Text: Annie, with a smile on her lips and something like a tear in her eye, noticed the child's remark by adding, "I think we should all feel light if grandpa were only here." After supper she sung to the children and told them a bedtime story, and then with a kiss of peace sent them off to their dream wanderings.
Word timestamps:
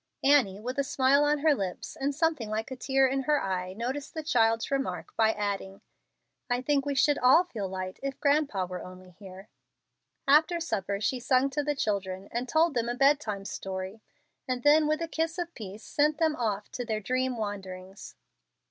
Annie, 0.23 0.59
with 0.59 0.79
a 0.79 0.83
smile 0.83 1.23
on 1.23 1.37
her 1.45 1.53
lips 1.53 1.95
and 1.95 2.15
something 2.15 2.49
like 2.49 2.71
a 2.71 2.75
tear 2.75 3.05
in 3.07 3.21
her 3.29 3.39
eye, 3.39 3.73
noticed 3.73 4.15
the 4.15 4.23
child's 4.23 4.71
remark 4.71 5.15
by 5.15 5.31
adding, 5.33 5.79
"I 6.49 6.63
think 6.63 6.87
we 6.87 6.95
should 6.95 7.19
all 7.19 7.43
feel 7.43 7.67
light 7.69 7.99
if 8.01 8.19
grandpa 8.19 8.65
were 8.65 8.81
only 8.83 9.11
here." 9.11 9.47
After 10.27 10.59
supper 10.59 10.99
she 11.01 11.19
sung 11.19 11.51
to 11.51 11.61
the 11.61 11.75
children 11.75 12.29
and 12.31 12.49
told 12.49 12.73
them 12.73 12.89
a 12.89 12.95
bedtime 12.95 13.45
story, 13.45 14.01
and 14.47 14.63
then 14.63 14.87
with 14.87 15.03
a 15.03 15.07
kiss 15.07 15.37
of 15.37 15.53
peace 15.53 15.83
sent 15.83 16.17
them 16.17 16.35
off 16.35 16.71
to 16.71 16.83
their 16.83 16.99
dream 16.99 17.37
wanderings. 17.37 18.15